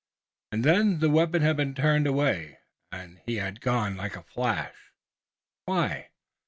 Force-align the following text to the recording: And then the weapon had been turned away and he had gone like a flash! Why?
And 0.51 0.63
then 0.63 0.97
the 0.97 1.11
weapon 1.11 1.43
had 1.43 1.57
been 1.57 1.75
turned 1.75 2.07
away 2.07 2.57
and 2.91 3.21
he 3.27 3.35
had 3.35 3.61
gone 3.61 3.95
like 3.97 4.15
a 4.15 4.23
flash! 4.23 4.73
Why? 5.65 6.09